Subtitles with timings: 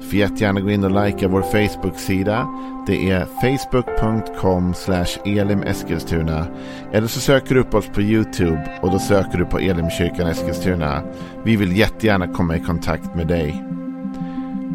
[0.00, 2.48] Får jättegärna gå in och likea vår Facebook-sida.
[2.86, 4.74] Det är facebook.com
[5.24, 6.46] elimeskilstuna.
[6.92, 11.02] Eller så söker du upp oss på YouTube och då söker du på Elimkyrkan Eskilstuna.
[11.44, 13.64] Vi vill jättegärna komma i kontakt med dig.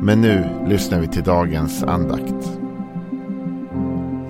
[0.01, 2.59] Men nu lyssnar vi till dagens andakt.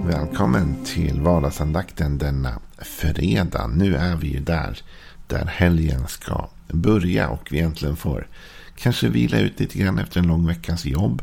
[0.05, 3.67] Välkommen till vardagsandakten denna fredag.
[3.67, 4.81] Nu är vi ju där,
[5.27, 8.27] där helgen ska börja och vi äntligen får
[8.75, 11.21] kanske vila ut lite grann efter en lång veckas jobb.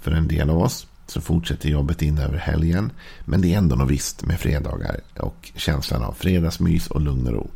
[0.00, 2.92] För en del av oss så fortsätter jobbet in över helgen.
[3.24, 7.32] Men det är ändå något visst med fredagar och känslan av fredagsmys och lugn och
[7.32, 7.50] ro.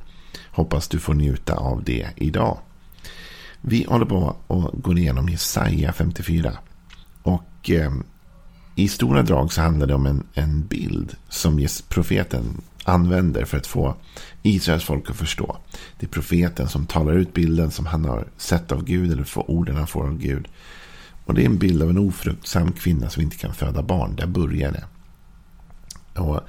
[0.50, 2.58] Hoppas du får njuta av det idag.
[3.60, 6.52] Vi håller på och går igenom Jesaja 54.
[7.22, 7.92] Och eh,
[8.74, 13.66] i stora drag så handlar det om en, en bild som profeten använder för att
[13.66, 13.96] få
[14.42, 15.56] Israels folk att förstå.
[15.98, 19.50] Det är profeten som talar ut bilden som han har sett av Gud eller får
[19.50, 20.48] orden han får av Gud.
[21.24, 24.16] Och det är en bild av en ofruktsam kvinna som inte kan föda barn.
[24.16, 24.84] Där börjar det.
[26.20, 26.40] Och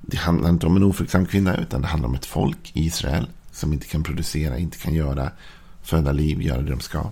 [0.00, 3.72] det handlar inte om en ofruktsam kvinna utan det handlar om ett folk, Israel, som
[3.72, 5.30] inte kan producera, inte kan göra,
[5.82, 7.10] föda liv, göra det de ska.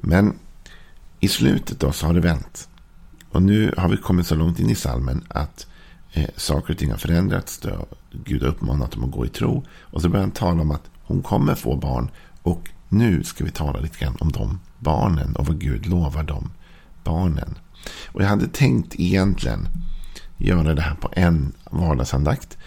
[0.00, 0.38] Men
[1.20, 2.68] i slutet då så har det vänt.
[3.30, 5.66] Och nu har vi kommit så långt in i salmen att
[6.12, 7.60] eh, saker och ting har förändrats.
[8.24, 9.64] Gud har uppmanat dem att gå i tro.
[9.80, 12.10] Och så börjar han tala om att hon kommer få barn.
[12.42, 16.50] Och nu ska vi tala lite grann om de barnen och vad Gud lovar de
[17.04, 17.58] barnen.
[18.06, 19.68] Och jag hade tänkt egentligen
[20.36, 22.58] göra det här på en vardagsandakt.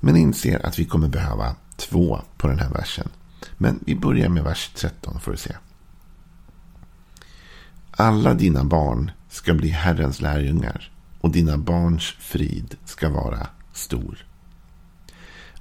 [0.00, 3.08] Men inser att vi kommer behöva två på den här versen.
[3.56, 5.56] Men vi börjar med vers 13 får du se.
[7.90, 10.90] Alla dina barn ska bli Herrens lärjungar
[11.20, 14.26] och dina barns frid ska vara stor.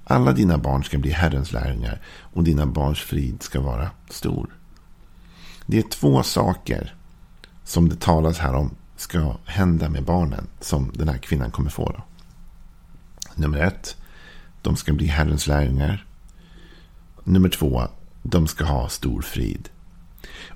[0.04, 2.02] Alla dina barn ska bli Herrens lärjungar
[2.34, 4.50] och dina barns frid ska vara stor.
[5.66, 6.96] Det är två saker
[7.64, 11.90] som det talas här om ska hända med barnen som den här kvinnan kommer få.
[11.90, 12.04] Då.
[13.36, 13.98] Nummer ett,
[14.62, 16.06] de ska bli Herrens lärjungar.
[17.24, 17.88] Nummer två,
[18.24, 19.70] de ska ha stor frid.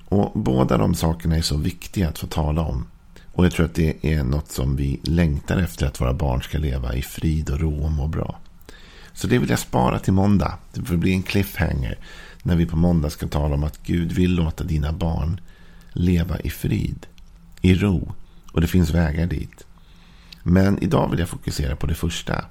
[0.08, 2.86] Och båda de sakerna är så viktiga att få tala om.
[3.32, 6.58] Och jag tror att det är något som vi längtar efter att våra barn ska
[6.58, 8.38] leva i frid och ro och må bra.
[9.12, 10.58] Så det vill jag spara till måndag.
[10.72, 11.98] Det får bli en cliffhanger.
[12.42, 15.40] När vi på måndag ska tala om att Gud vill låta dina barn
[15.92, 17.06] leva i frid.
[17.60, 18.12] I ro.
[18.52, 19.66] Och det finns vägar dit.
[20.42, 22.44] Men idag vill jag fokusera på det första.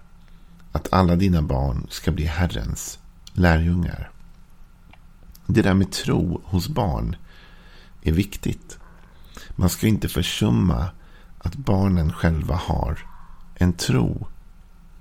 [0.72, 3.00] Att alla dina barn ska bli Herrens
[3.34, 4.10] lärjungar.
[5.46, 7.16] Det där med tro hos barn
[8.02, 8.78] är viktigt.
[9.62, 10.90] Man ska inte försumma
[11.38, 12.98] att barnen själva har
[13.56, 14.28] en tro.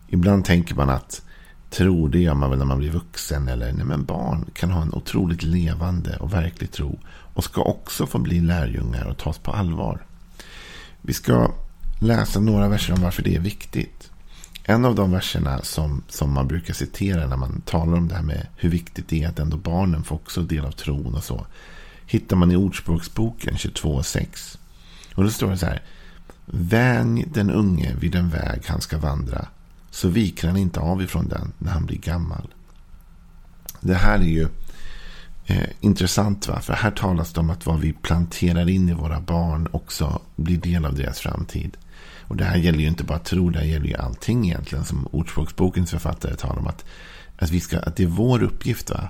[0.09, 1.23] Ibland tänker man att
[1.71, 3.49] tro det gör man väl när man blir vuxen.
[3.49, 6.99] Eller nej, men barn kan ha en otroligt levande och verklig tro.
[7.35, 10.07] Och ska också få bli lärjungar och tas på allvar.
[11.01, 11.53] Vi ska
[12.01, 14.11] läsa några verser om varför det är viktigt.
[14.65, 18.23] En av de verserna som, som man brukar citera när man talar om det här
[18.23, 21.47] med hur viktigt det är att ändå barnen får också del av tron och så
[22.11, 24.59] hittar man i Ordspråksboken 22.6.
[25.15, 25.83] Och då står det så här.
[26.47, 29.47] Vänj den unge vid den väg han ska vandra.
[29.91, 32.55] Så viker han inte av ifrån den när han blir gammal.
[33.81, 34.49] Det här är ju
[35.47, 36.49] eh, intressant.
[36.49, 36.61] Va?
[36.61, 40.59] För här talas det om att vad vi planterar in i våra barn också blir
[40.59, 41.77] del av deras framtid.
[42.21, 44.85] Och det här gäller ju inte bara tro, det här gäller ju allting egentligen.
[44.85, 46.67] Som Ordspråksbokens författare talar om.
[46.67, 46.85] Att,
[47.39, 49.09] att, vi ska, att det är vår uppgift va?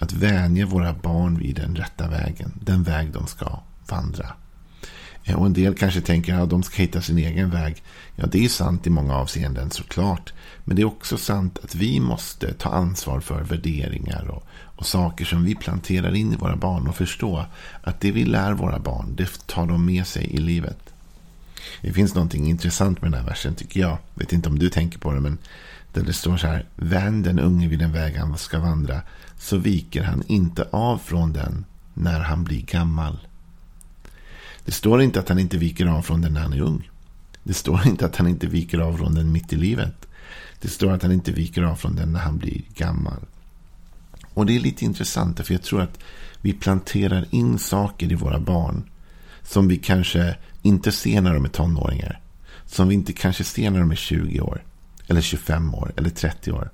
[0.00, 2.52] Att vänja våra barn vid den rätta vägen.
[2.60, 4.32] Den väg de ska vandra.
[5.24, 7.82] Eh, och en del kanske tänker att ja, de ska hitta sin egen väg.
[8.16, 10.32] Ja, det är sant i många avseenden såklart.
[10.64, 15.24] Men det är också sant att vi måste ta ansvar för värderingar och, och saker
[15.24, 17.46] som vi planterar in i våra barn och förstå
[17.82, 20.89] att det vi lär våra barn, det tar de med sig i livet.
[21.80, 23.90] Det finns någonting intressant med den här versen tycker jag.
[23.90, 25.38] jag vet inte om du tänker på det, men
[25.92, 26.66] där det står så här.
[26.76, 29.00] Vänd den unge vid den väg han ska vandra
[29.38, 31.64] så viker han inte av från den
[31.94, 33.18] när han blir gammal.
[34.64, 36.90] Det står inte att han inte viker av från den när han är ung.
[37.42, 40.06] Det står inte att han inte viker av från den mitt i livet.
[40.60, 43.20] Det står att han inte viker av från den när han blir gammal.
[44.34, 45.98] Och det är lite intressant för jag tror att
[46.40, 48.82] vi planterar in saker i våra barn
[49.42, 52.20] som vi kanske inte ser när de är tonåringar.
[52.66, 54.64] Som vi inte kanske ser när de är 20 år.
[55.06, 55.92] Eller 25 år.
[55.96, 56.70] Eller 30 år.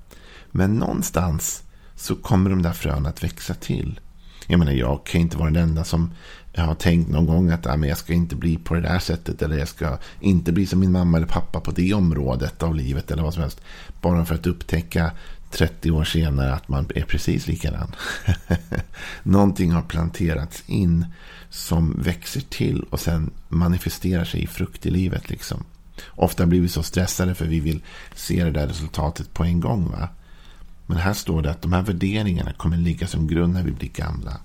[0.51, 1.63] Men någonstans
[1.95, 3.99] så kommer de där fröna att växa till.
[4.47, 6.11] Jag menar, jag kan inte vara den enda som
[6.55, 9.41] har tänkt någon gång att ah, men jag ska inte bli på det där sättet.
[9.41, 13.11] Eller jag ska inte bli som min mamma eller pappa på det området av livet.
[13.11, 13.61] Eller vad som helst.
[14.01, 15.11] Bara för att upptäcka
[15.51, 17.95] 30 år senare att man är precis likadan.
[19.23, 21.05] Någonting har planterats in
[21.49, 25.29] som växer till och sen manifesterar sig i frukt i livet.
[25.29, 25.63] Liksom.
[26.07, 27.81] Ofta blir vi så stressade för vi vill
[28.15, 29.91] se det där resultatet på en gång.
[29.91, 30.09] va?
[30.85, 33.89] Men här står det att de här värderingarna kommer ligga som grund när vi blir
[33.89, 34.37] gamla.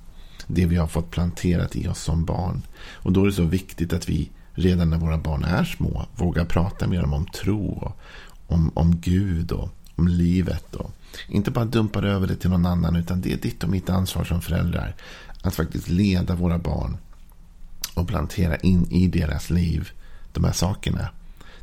[0.47, 2.63] Det vi har fått planterat i oss som barn.
[2.93, 6.45] Och då är det så viktigt att vi redan när våra barn är små vågar
[6.45, 8.01] prata med dem om tro och
[8.47, 10.75] om, om Gud och om livet.
[10.75, 10.91] Och
[11.29, 14.25] inte bara dumpar över det till någon annan utan det är ditt och mitt ansvar
[14.25, 14.95] som föräldrar.
[15.43, 16.97] Att faktiskt leda våra barn
[17.95, 19.91] och plantera in i deras liv
[20.33, 21.09] de här sakerna.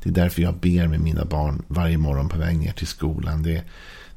[0.03, 3.43] Det är därför jag ber med mina barn varje morgon på väg ner till skolan.
[3.43, 3.63] Det är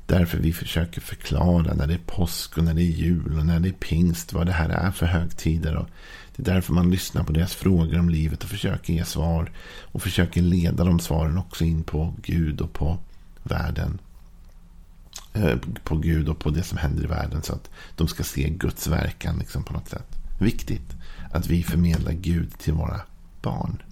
[0.06, 3.60] därför vi försöker förklara när det är påsk och när det är jul och när
[3.60, 5.76] det är pingst vad det här är för högtider.
[5.76, 5.88] Och
[6.36, 9.50] det är därför man lyssnar på deras frågor om livet och försöker ge svar.
[9.82, 12.98] Och försöker leda de svaren också in på Gud och på
[13.42, 13.98] världen.
[15.34, 17.42] Eh, på Gud och på det som händer i världen.
[17.42, 20.18] Så att de ska se Guds verkan liksom på något sätt.
[20.38, 20.96] Viktigt
[21.32, 23.00] att vi förmedlar Gud till våra
[23.42, 23.82] barn.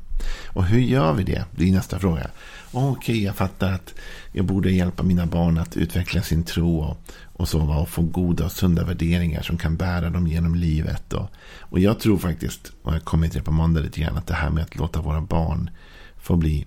[0.47, 1.45] Och hur gör vi det?
[1.57, 2.31] Det är nästa fråga.
[2.73, 3.95] Okej, okay, jag fattar att
[4.33, 8.45] jag borde hjälpa mina barn att utveckla sin tro och, och så och få goda
[8.45, 11.13] och sunda värderingar som kan bära dem genom livet.
[11.13, 14.27] Och, och jag tror faktiskt, och jag kommer till det på måndag lite grann, att
[14.27, 15.71] det här med att låta våra barn
[16.17, 16.67] få bli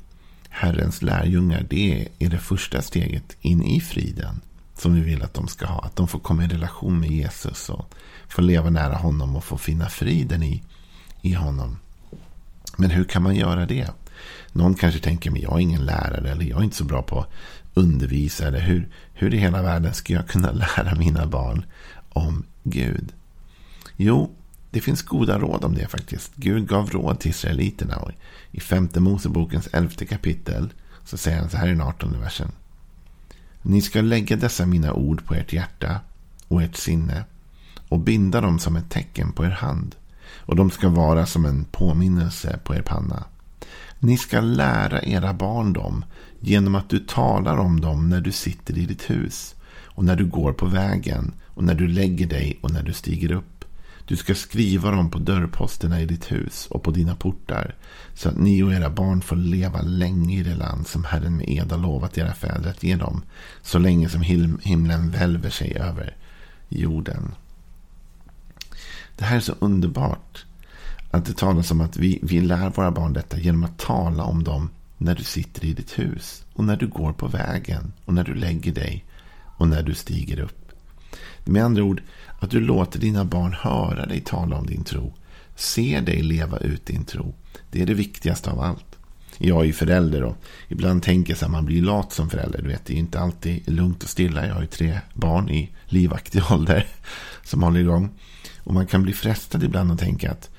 [0.49, 4.41] Herrens lärjungar, det är det första steget in i friden
[4.83, 5.81] som vi vill att de ska ha.
[5.81, 7.93] Att de får komma i relation med Jesus och
[8.27, 10.63] få leva nära honom och få finna friden i,
[11.21, 11.79] i honom.
[12.77, 13.89] Men hur kan man göra det?
[14.51, 17.19] Någon kanske tänker, men jag är ingen lärare eller jag är inte så bra på
[17.19, 17.29] att
[17.73, 18.47] undervisa.
[18.47, 21.65] Eller hur, hur i hela världen ska jag kunna lära mina barn
[22.09, 23.13] om Gud?
[23.97, 24.35] Jo,
[24.71, 26.31] det finns goda råd om det faktiskt.
[26.35, 27.97] Gud gav råd till israeliterna.
[27.97, 28.11] Och
[28.51, 30.73] I femte Mosebokens elfte kapitel
[31.05, 32.51] så säger han så här i den artonde versen.
[33.65, 35.99] Ni ska lägga dessa mina ord på ert hjärta
[36.47, 37.23] och ert sinne
[37.89, 39.95] och binda dem som ett tecken på er hand
[40.45, 43.23] och de ska vara som en påminnelse på er panna.
[43.99, 46.05] Ni ska lära era barn dem
[46.39, 50.25] genom att du talar om dem när du sitter i ditt hus och när du
[50.25, 53.52] går på vägen och när du lägger dig och när du stiger upp.
[54.05, 57.75] Du ska skriva dem på dörrposterna i ditt hus och på dina portar
[58.13, 61.49] så att ni och era barn får leva länge i det land som Herren med
[61.49, 63.21] ed har lovat era fäder att ge dem
[63.61, 64.21] så länge som
[64.61, 66.17] himlen välver sig över
[66.69, 67.35] jorden.
[69.17, 70.45] Det här är så underbart.
[71.11, 74.43] Att det talas om att vi, vi lär våra barn detta genom att tala om
[74.43, 78.23] dem när du sitter i ditt hus och när du går på vägen och när
[78.23, 79.05] du lägger dig
[79.57, 80.62] och när du stiger upp.
[81.43, 82.01] Med andra ord,
[82.39, 85.13] att du låter dina barn höra dig tala om din tro.
[85.55, 87.33] Se dig leva ut din tro.
[87.71, 88.85] Det är det viktigaste av allt.
[89.37, 90.37] Jag är ju förälder och
[90.67, 92.61] ibland tänker jag att man blir lat som förälder.
[92.61, 94.47] Du vet, det är inte alltid lugnt och stilla.
[94.47, 96.87] Jag har ju tre barn i livaktig ålder
[97.43, 98.09] som håller igång.
[98.63, 100.49] Och man kan bli frestad ibland och tänka att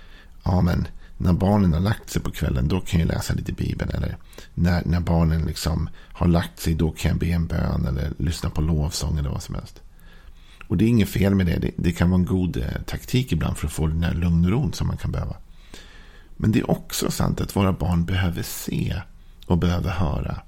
[0.44, 3.90] ja, men när barnen har lagt sig på kvällen då kan jag läsa lite Bibeln.
[3.90, 4.16] Eller
[4.54, 8.50] när, när barnen liksom har lagt sig då kan jag be en bön eller lyssna
[8.50, 9.80] på lovsång eller vad som helst.
[10.68, 11.58] Och det är inget fel med det.
[11.58, 14.44] Det, det kan vara en god eh, taktik ibland för att få den här lugn
[14.44, 15.36] och ron som man kan behöva.
[16.36, 19.00] Men det är också sant att våra barn behöver se
[19.46, 20.40] och behöver höra.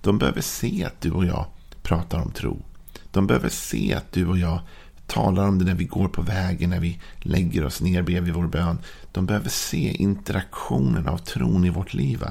[0.00, 1.46] De behöver se att du och jag
[1.82, 2.62] pratar om tro.
[3.10, 4.60] De behöver se att du och jag
[5.06, 8.46] talar om det när vi går på vägen, när vi lägger oss ner bredvid vår
[8.46, 8.78] bön.
[9.12, 12.24] De behöver se interaktionen av tron i vårt liv.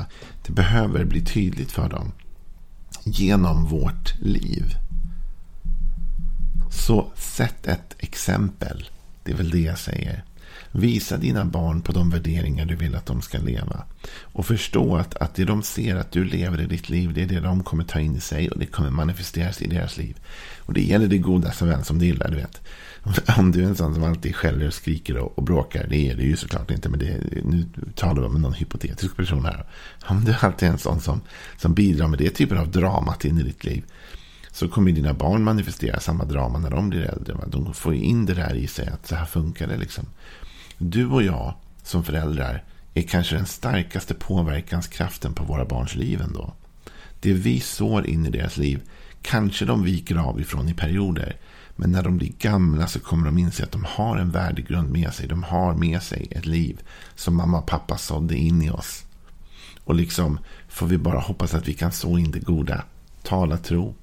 [0.45, 2.11] Det behöver bli tydligt för dem.
[3.03, 4.75] Genom vårt liv.
[6.89, 8.89] Så sätt ett exempel.
[9.23, 10.23] Det är väl det jag säger.
[10.71, 13.83] Visa dina barn på de värderingar du vill att de ska leva.
[14.21, 17.25] Och förstå att, att det de ser att du lever i ditt liv, det är
[17.25, 20.17] det de kommer ta in i sig och det kommer manifesteras i deras liv.
[20.59, 22.61] Och det gäller det goda såväl som det illa, du vet.
[23.37, 26.15] Om du är en sån som alltid skäller och skriker och, och bråkar, det är
[26.15, 27.65] det ju såklart inte, men det, nu
[27.95, 29.65] talar vi om någon hypotetisk person här.
[30.05, 31.21] Om du alltid är en sån som,
[31.57, 33.83] som bidrar med det typen av drama in i ditt liv,
[34.51, 37.33] så kommer dina barn manifestera samma drama när de blir äldre.
[37.33, 37.43] Va?
[37.47, 40.05] De får in det där i sig, att så här funkar det liksom.
[40.77, 41.53] Du och jag
[41.83, 42.63] som föräldrar
[42.93, 46.53] är kanske den starkaste påverkanskraften på våra barns liv ändå.
[47.19, 48.81] Det vi sår in i deras liv
[49.21, 51.35] kanske de viker av ifrån i perioder.
[51.75, 55.13] Men när de blir gamla så kommer de inse att de har en värdegrund med
[55.13, 55.27] sig.
[55.27, 56.81] De har med sig ett liv
[57.15, 59.03] som mamma och pappa sådde in i oss.
[59.83, 62.83] Och liksom får vi bara hoppas att vi kan så in det goda.
[63.23, 63.95] Tala tro.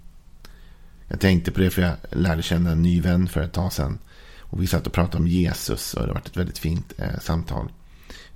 [1.08, 3.98] Jag tänkte på det för jag lärde känna en ny vän för ett tag sedan.
[4.40, 7.72] Och vi satt och pratade om Jesus och det var ett väldigt fint eh, samtal.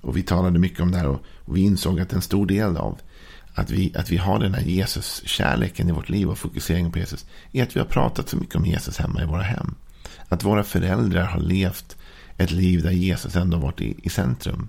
[0.01, 2.77] Och vi talade mycket om det här och, och, vi insåg att en stor del
[2.77, 2.99] av
[3.53, 7.25] att vi, att vi har den här Jesus-kärleken i vårt liv och fokuseringen på Jesus
[7.51, 9.75] är att vi har pratat så mycket om Jesus hemma i våra hem.
[10.27, 11.97] Att våra föräldrar har levt
[12.37, 14.67] ett liv där Jesus ändå varit i, i centrum.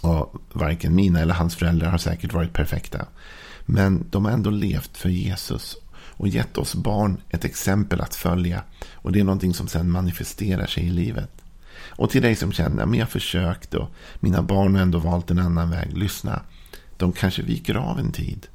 [0.00, 3.06] Och varken mina eller hans föräldrar har säkert varit perfekta.
[3.66, 5.76] Men de har ändå levt för Jesus
[6.18, 8.62] och gett oss barn ett exempel att följa.
[8.94, 11.30] Och det är någonting som sedan manifesterar sig i livet.
[11.98, 15.38] Och till dig som känner, att jag försökt och mina barn har ändå valt en
[15.38, 15.96] annan väg.
[15.96, 16.42] Lyssna,
[16.96, 18.46] de kanske viker av en tid.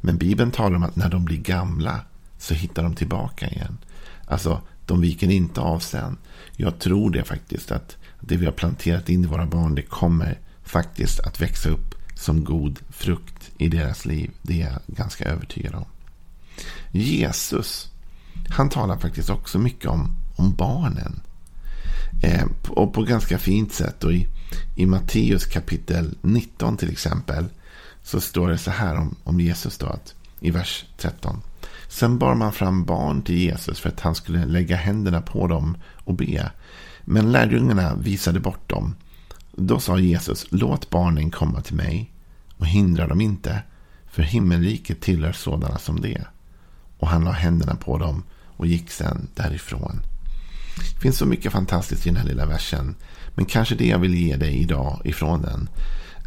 [0.00, 2.00] Men Bibeln talar om att när de blir gamla
[2.38, 3.78] så hittar de tillbaka igen.
[4.26, 6.16] Alltså, de viker inte av sen.
[6.56, 10.38] Jag tror det faktiskt att det vi har planterat in i våra barn, det kommer
[10.64, 14.30] faktiskt att växa upp som god frukt i deras liv.
[14.42, 15.84] Det är jag ganska övertygad om.
[16.90, 17.90] Jesus,
[18.48, 21.20] han talar faktiskt också mycket om, om barnen.
[22.22, 24.04] Eh, och på ganska fint sätt.
[24.04, 24.26] Och i,
[24.76, 27.46] I Matteus kapitel 19 till exempel.
[28.02, 29.86] Så står det så här om, om Jesus då.
[29.86, 31.40] Att, I vers 13.
[31.88, 35.76] Sen bar man fram barn till Jesus för att han skulle lägga händerna på dem
[35.94, 36.50] och be.
[37.04, 38.94] Men lärjungarna visade bort dem.
[39.52, 42.12] Då sa Jesus, låt barnen komma till mig
[42.56, 43.62] och hindra dem inte,
[44.06, 46.24] för himmelriket tillhör sådana som det.
[46.98, 48.22] Och han la händerna på dem
[48.56, 50.00] och gick sedan därifrån.
[50.94, 52.94] Det finns så mycket fantastiskt i den här lilla versen.
[53.34, 55.68] Men kanske det jag vill ge dig idag ifrån den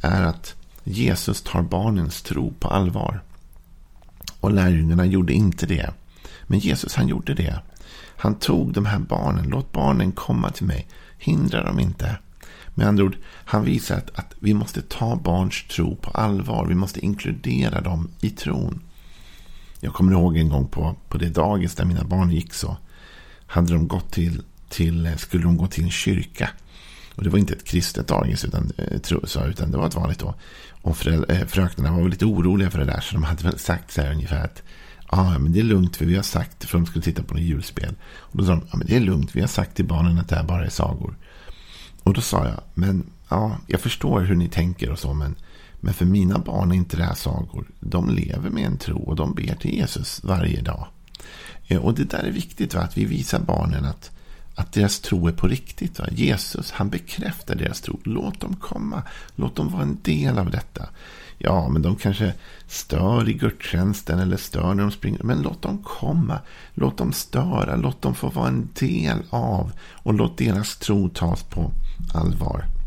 [0.01, 3.23] är att Jesus tar barnens tro på allvar.
[4.39, 5.93] Och lärjungarna gjorde inte det.
[6.43, 7.59] Men Jesus han gjorde det.
[8.17, 9.49] Han tog de här barnen.
[9.49, 10.88] Låt barnen komma till mig.
[11.17, 12.17] Hindra dem inte.
[12.75, 16.65] Med andra ord, han visar att, att vi måste ta barns tro på allvar.
[16.65, 18.81] Vi måste inkludera dem i tron.
[19.79, 22.77] Jag kommer ihåg en gång på, på det dagis där mina barn gick så.
[23.45, 26.50] Hade de gått till, till, skulle de gå till en kyrka.
[27.15, 30.36] Och det var inte ett kristet dagis utan, eh, utan det var ett vanligt då.
[30.81, 33.00] Och föräldrar, eh, fröknarna var lite oroliga för det där.
[33.00, 34.63] Så de hade väl sagt så här ungefär att
[35.12, 37.43] Ja, men det är lugnt för vi har sagt, för de skulle titta på något
[37.43, 37.95] julspel.
[38.17, 40.29] Och då sa de, ja men det är lugnt, vi har sagt till barnen att
[40.29, 41.17] det här bara är sagor.
[42.03, 45.36] Och då sa jag, men ja, jag förstår hur ni tänker och så, men,
[45.79, 47.67] men för mina barn är inte det här sagor.
[47.79, 50.88] De lever med en tro och de ber till Jesus varje dag.
[51.67, 52.81] Eh, och det där är viktigt, va?
[52.81, 54.12] att vi visar barnen att,
[54.55, 56.00] att deras tro är på riktigt.
[56.00, 56.07] Va?
[56.12, 58.00] Jesus, han bekräftar deras tro.
[58.03, 59.03] Låt dem komma,
[59.36, 60.89] låt dem vara en del av detta.
[61.41, 62.33] Ja, men de kanske
[62.67, 65.24] stör i gudstjänsten eller stör när de springer.
[65.24, 66.39] Men låt dem komma.
[66.74, 67.75] Låt dem störa.
[67.75, 69.71] Låt dem få vara en del av.
[69.93, 71.71] Och låt deras tro tas på
[72.13, 72.78] allvar.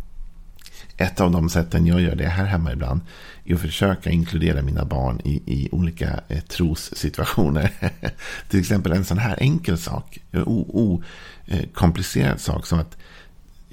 [0.96, 3.00] Ett av de sätten jag gör det här hemma ibland
[3.44, 7.70] är att försöka inkludera mina barn i, i olika eh, trossituationer.
[8.49, 12.96] Till exempel en sån här enkel sak, okomplicerad eh, eh sak som att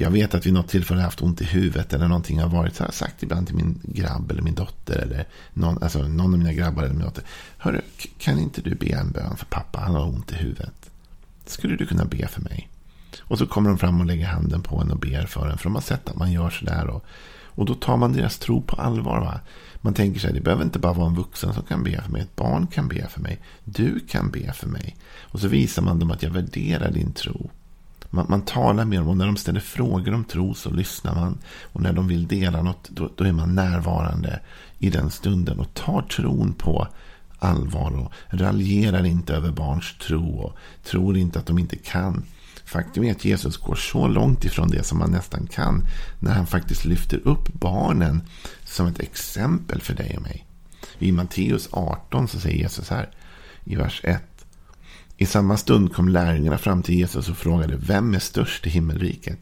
[0.02, 2.76] jag vet att vid något tillfälle har haft ont i huvudet eller någonting har varit
[2.76, 6.34] så har jag sagt ibland till min grabb eller min dotter eller någon, alltså någon
[6.34, 7.24] av mina grabbar eller min dotter.
[7.58, 7.82] Hörru,
[8.18, 9.80] kan inte du be en bön för pappa?
[9.80, 10.90] Han har ont i huvudet.
[11.46, 12.70] Skulle du kunna be för mig?
[13.22, 15.58] Och så kommer de fram och lägger handen på en och ber för en.
[15.58, 16.88] För de har sett att man gör sådär.
[16.88, 17.06] Och,
[17.46, 19.20] och då tar man deras tro på allvar.
[19.20, 19.40] Va?
[19.82, 22.22] Man tänker sig, det behöver inte bara vara en vuxen som kan be för mig.
[22.22, 23.40] Ett barn kan be för mig.
[23.64, 24.96] Du kan be för mig.
[25.22, 27.50] Och så visar man dem att jag värderar din tro.
[28.10, 31.38] Man, man talar med dem och när de ställer frågor om tro så lyssnar man.
[31.64, 34.40] Och när de vill dela något då, då är man närvarande
[34.80, 36.88] i den stunden och tar tron på
[37.40, 42.24] allvar och raljerar inte över barns tro och tror inte att de inte kan.
[42.70, 45.88] Faktum är att Jesus går så långt ifrån det som man nästan kan
[46.20, 48.22] när han faktiskt lyfter upp barnen
[48.66, 50.46] som ett exempel för dig och mig.
[51.00, 53.10] I Matteus 18 så säger Jesus här
[53.64, 54.24] i vers 1.
[55.18, 59.40] I samma stund kom lärjungarna fram till Jesus och frågade vem är störst i himmelriket?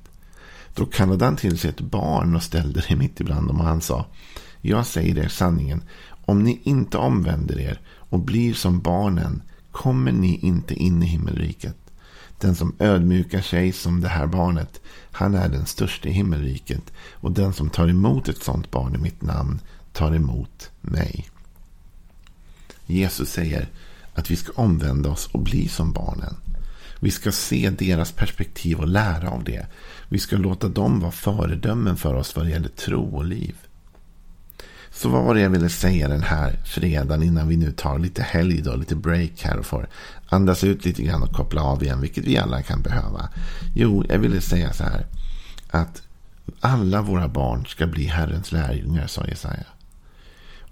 [0.73, 3.81] Då kallade han till sig ett barn och ställde det mitt ibland dem och han
[3.81, 4.05] sa
[4.61, 5.83] Jag säger er sanningen,
[6.25, 9.41] om ni inte omvänder er och blir som barnen
[9.71, 11.77] kommer ni inte in i himmelriket.
[12.39, 16.93] Den som ödmjukar sig som det här barnet, han är den största i himmelriket.
[17.13, 19.59] Och den som tar emot ett sådant barn i mitt namn
[19.93, 21.29] tar emot mig.
[22.85, 23.69] Jesus säger
[24.13, 26.35] att vi ska omvända oss och bli som barnen.
[26.99, 29.67] Vi ska se deras perspektiv och lära av det.
[30.09, 33.55] Vi ska låta dem vara föredömen för oss vad det gäller tro och liv.
[34.91, 38.23] Så vad var det jag ville säga den här fredagen innan vi nu tar lite
[38.23, 39.87] helg då, lite break här och får
[40.29, 43.29] andas ut lite grann och koppla av igen, vilket vi alla kan behöva.
[43.75, 45.05] Jo, jag ville säga så här
[45.69, 46.01] att
[46.59, 49.65] alla våra barn ska bli Herrens lärjungar, sa Jesaja.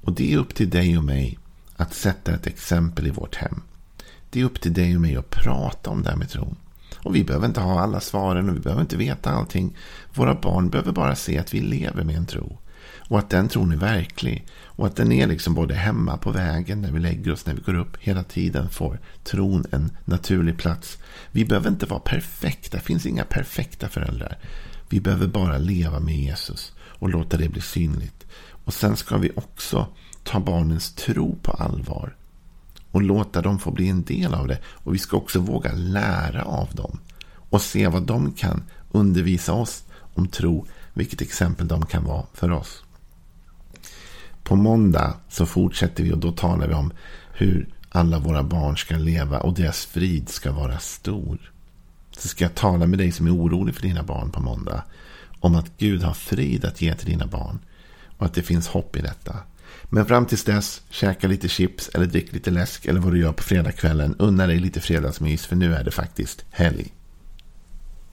[0.02, 1.40] Och det är upp till dig och mig
[1.76, 3.62] att sätta ett exempel i vårt hem.
[4.30, 6.56] Det är upp till dig och mig att prata om det här med tron.
[6.98, 9.78] Och vi behöver inte ha alla svaren och vi behöver inte veta allting.
[10.14, 12.58] Våra barn behöver bara se att vi lever med en tro.
[13.10, 14.46] Och att den tron är verklig.
[14.64, 17.62] Och att den är liksom både hemma på vägen, när vi lägger oss, när vi
[17.62, 17.98] går upp.
[18.00, 20.98] Hela tiden får tron en naturlig plats.
[21.32, 22.78] Vi behöver inte vara perfekta.
[22.78, 24.38] Det finns inga perfekta föräldrar.
[24.90, 28.26] Vi behöver bara leva med Jesus och låta det bli synligt.
[28.66, 29.88] Och sen ska vi också
[30.24, 32.16] ta barnens tro på allvar.
[32.92, 34.60] Och låta dem få bli en del av det.
[34.66, 37.00] Och vi ska också våga lära av dem.
[37.50, 40.66] Och se vad de kan undervisa oss om tro.
[40.96, 42.84] Vilket exempel de kan vara för oss.
[44.44, 46.94] På måndag så fortsätter vi och då talar vi om
[47.34, 51.52] hur alla våra barn ska leva och deras frid ska vara stor.
[52.12, 54.84] Så ska jag tala med dig som är orolig för dina barn på måndag.
[55.40, 57.60] Om att Gud har frid att ge till dina barn.
[58.18, 59.36] Och att det finns hopp i detta.
[59.84, 63.34] Men fram tills dess, käka lite chips eller drick lite läsk eller vad du gör
[63.34, 64.16] på fredagskvällen.
[64.20, 66.94] Unna dig lite fredagsmys för nu är det faktiskt helg.